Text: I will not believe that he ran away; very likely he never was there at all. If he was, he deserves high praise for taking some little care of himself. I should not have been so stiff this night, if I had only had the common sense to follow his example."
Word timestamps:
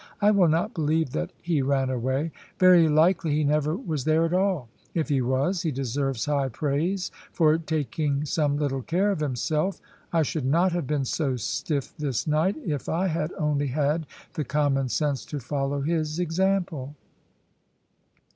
I 0.19 0.31
will 0.31 0.47
not 0.47 0.73
believe 0.73 1.11
that 1.11 1.29
he 1.43 1.61
ran 1.61 1.91
away; 1.91 2.31
very 2.57 2.89
likely 2.89 3.35
he 3.35 3.43
never 3.43 3.75
was 3.77 4.03
there 4.03 4.25
at 4.25 4.33
all. 4.33 4.67
If 4.95 5.09
he 5.09 5.21
was, 5.21 5.61
he 5.61 5.69
deserves 5.69 6.25
high 6.25 6.49
praise 6.49 7.11
for 7.31 7.55
taking 7.59 8.25
some 8.25 8.57
little 8.57 8.81
care 8.81 9.11
of 9.11 9.19
himself. 9.19 9.79
I 10.11 10.23
should 10.23 10.47
not 10.47 10.71
have 10.71 10.87
been 10.87 11.05
so 11.05 11.35
stiff 11.35 11.95
this 11.99 12.25
night, 12.25 12.55
if 12.65 12.89
I 12.89 13.09
had 13.09 13.31
only 13.37 13.67
had 13.67 14.07
the 14.33 14.43
common 14.43 14.89
sense 14.89 15.23
to 15.25 15.39
follow 15.39 15.81
his 15.81 16.17
example." 16.17 16.95